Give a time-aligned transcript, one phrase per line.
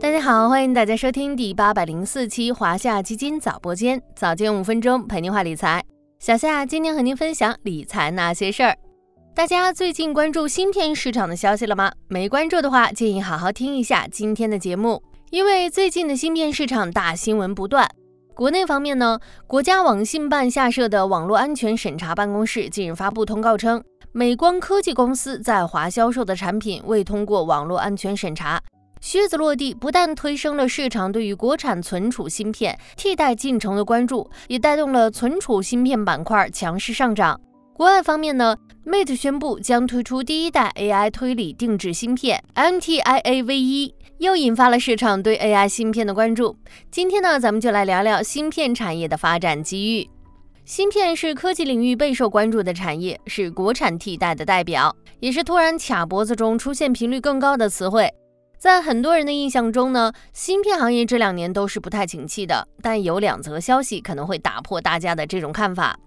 [0.00, 5.84] 大家好，欢迎大家收听第八百零四期华夏基金早播间，早间五分钟陪您话理财。
[6.18, 8.74] 小夏今天和您分享理财那些事儿。
[9.34, 11.92] 大家最近关注芯片市场的消息了吗？
[12.08, 17.86] 没关注的话，建议好好听一下今天的节目，因为最近的芯片市场大新闻不断。
[18.34, 28.58] 国内方面呢，国家网信办下设的网络安全审查办公室近日发布通告称，美光科技公司在华销售的产品未通过网络安全审查。
[29.00, 37.40] 靴子落地，不但推升了市场对于国产存储芯片替代进程的关注，也带动了存储芯片板块强势上涨。
[37.72, 46.54] 国外方面呢，Mate 宣布将推出第一代 AI 推理定制芯片 MTIA V1，又引发了市场对 AI 芯片的关注。
[46.90, 50.10] 今天呢，咱们就来聊聊芯片产业的发展机遇。
[50.66, 58.12] 芯片是科技领域备受关注的产业，是国产替代的代表，也是突然卡脖子中出现频率更高的词汇。
[58.60, 62.68] 在很多人的印象中呢，芯片行业这两年都是不太景气的。
[62.82, 65.98] 但有两则消息可能会打破大家的这种看法。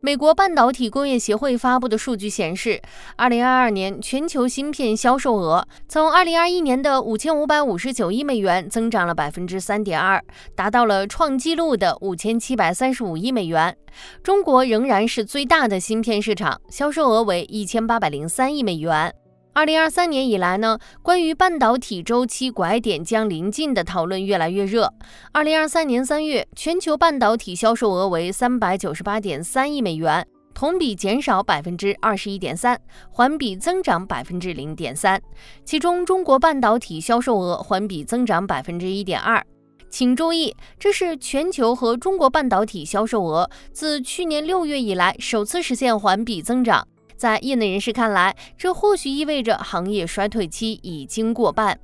[0.00, 2.80] 美国半导体工业协会发布的数据显示，
[3.16, 10.22] 二零二二年全球芯片销售额从二零二一年的五千五百五十九亿美元增长了百分之三点二，
[10.54, 13.76] 达到了创纪录的五千七百三十五亿美元。
[14.22, 19.12] 中国仍然是最大的芯片市场，销售额为一千八百零三亿美元。
[19.56, 24.92] 二零二三年以来呢，关于半导体周期拐点将临近的讨论越来越热。
[25.32, 35.18] 二零二三年三月，全球半导体销售额为三百九十八点三亿美元，同比减少百分之二十一点三，环比增长百分之零点三。
[35.64, 39.42] 其中，中国半导体销售额环比增长百分之一点二。
[39.88, 46.86] 请注意，这是全球和中国半导体销售额自去年六月以来首次实现环比增长。
[47.16, 51.78] 在业内人士看来，这或许意味着行业衰退期已经过半。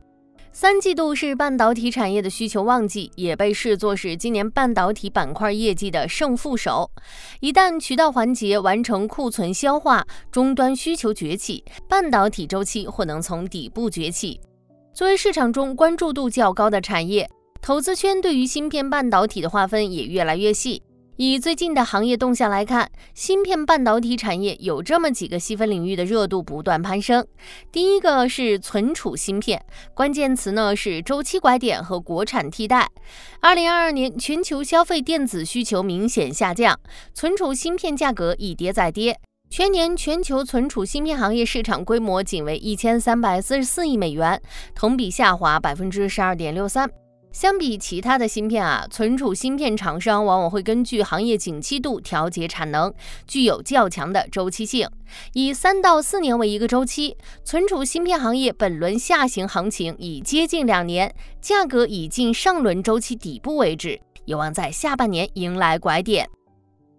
[0.54, 6.90] 三季度是半导体产业的需求旺季，也被视作是今年半导体板块业绩的胜负手。
[7.40, 14.38] 一旦渠道环节完成库存消化，终端需求崛起，半导体周期或能从底部崛起。
[14.92, 17.26] 作为市场中关注度较高的产业，
[17.62, 20.82] 投资圈对于芯片半导体的划分也越来越细。
[21.16, 27.24] 以最近的行业动向来看，芯片半导体产业有这么几个细分领域的热度不断攀升。
[27.70, 29.62] 第一个是存储芯片，
[29.94, 32.88] 关键词呢是周期拐点和国产替代。
[33.40, 36.78] 二零二二年全球消费电子需求明显下降，
[37.12, 44.40] 存储芯片价格一跌再跌，全年全球存储芯片行业市场规模仅为一千三百四十四亿美元，
[44.74, 46.90] 同比下滑百分之十二点六三。
[47.32, 52.92] 相比其他的芯片啊，存储芯片厂商往往会根据行业景气度调节产能，
[53.26, 54.86] 具有较强的周期性，
[55.32, 57.16] 以三到四年为一个周期。
[57.42, 66.28] 存储芯片行业本轮下行行情已接近两年，价格已近上轮周期底部位置，有望在下半年迎来拐点。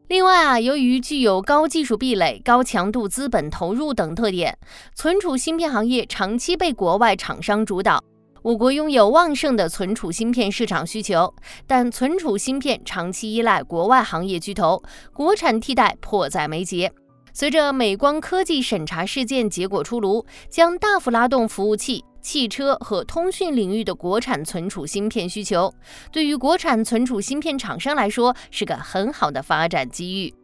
[0.07, 4.57] 另外啊，由于具有高技术壁垒、高强度资本投入等特点，
[4.95, 8.03] 存储芯片行业长期被国外厂商主导。
[8.43, 11.33] 我国拥有旺盛的存储芯片市场需求，
[11.65, 14.83] 但存储芯片长期依赖国外行业巨头，
[15.13, 16.91] 国产替代迫在眉睫。
[17.31, 25.73] 随着美光科技审查事件结果出炉，将大幅拉动服务器、汽车和通讯领域的国产存储芯片需求，
[26.11, 30.42] 对于国产存储芯片厂商来说是个很好的发展机遇。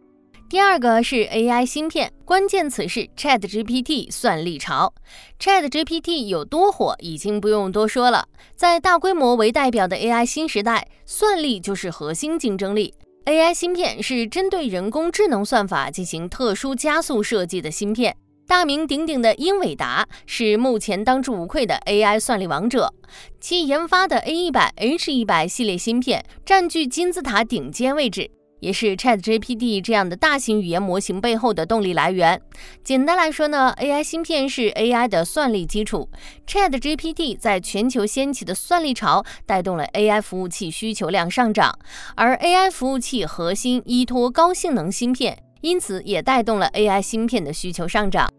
[0.49, 4.91] 第二个是 AI 芯片，关键词是 ChatGPT 算力潮。
[5.39, 8.27] ChatGPT 有多火，已经不用多说了。
[8.55, 12.95] 在大规模为代表的 AI 新时代，算力就是核心竞争力。
[13.25, 18.17] AI 芯片是针对人工智能算法进行特殊加速设计的芯片。
[18.47, 22.91] 大名鼎鼎的英伟达是目前当之无愧的 AI 算力王者，
[23.39, 28.31] 其研发的 A100、H100 系列芯片占据金字塔顶尖位置。
[28.59, 32.41] 也是 ChatGPT 这样的大型语言模型背后的动力来源。
[32.83, 36.09] 简单来说呢，AI 芯片是 AI 的算力基础。
[36.47, 41.77] ChatGPT 在全球掀起的算力潮，带动了 AI 服务器需求量上涨，
[42.15, 48.29] 而 AI 服务器核心依托高性能芯片，因此也带动了 AI 芯片的需求上涨。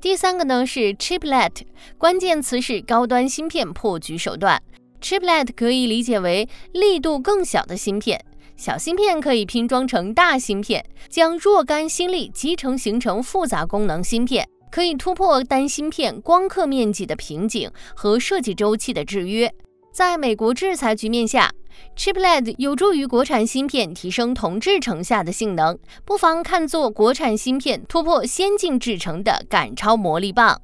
[0.00, 1.62] 第三个呢是 Chiplet，
[1.96, 4.62] 关键词是高端芯片破局手段。
[5.00, 8.22] Chiplet 可以理解为力度更小的芯片。
[8.56, 19.52] 小芯片可以拼装成大芯片，将若干芯粒集成形成复杂功能芯片，可以突破单芯片光刻面积的瓶颈和设计周期的制约。
[19.92, 21.52] 在美国制裁局面下
[21.96, 30.60] ，Chiplet 有助于国产芯片提升同制程下的性能，不妨看作国产芯片突破先进制程的赶超魔力棒。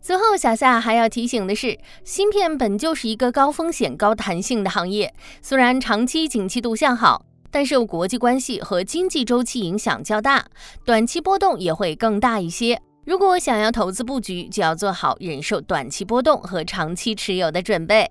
[0.00, 5.12] 最后，小夏还要提醒的是，芯片本就是一个高风险、高弹性的行业，
[5.42, 10.46] 虽然长期景气度向好，但受国际关系和经济周期影响较大，
[10.84, 12.80] 短期波动也会更大一些。
[13.04, 18.10] 如果想要投资布局，就要做好忍受短期波动和长期持有的准备。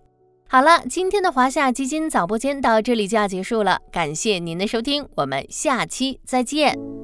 [0.49, 6.96] 好了，今天的华夏基金早播间到这里就要结束了，感谢您的收听，我们下期再见。